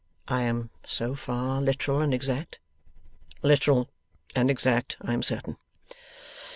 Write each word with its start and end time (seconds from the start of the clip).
I 0.27 0.41
am 0.41 0.71
so 0.83 1.13
far 1.13 1.61
literal 1.61 2.01
and 2.01 2.11
exact? 2.11 2.57
Literal 3.43 3.87
and 4.35 4.49
exact, 4.49 4.97
I 4.99 5.13
am 5.13 5.21
certain. 5.21 5.57